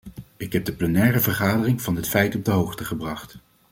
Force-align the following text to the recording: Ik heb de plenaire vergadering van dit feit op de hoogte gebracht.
Ik 0.37 0.53
heb 0.53 0.65
de 0.65 0.73
plenaire 0.73 1.19
vergadering 1.19 1.81
van 1.81 1.95
dit 1.95 2.07
feit 2.07 2.35
op 2.35 2.45
de 2.45 2.51
hoogte 2.51 2.85
gebracht. 2.85 3.37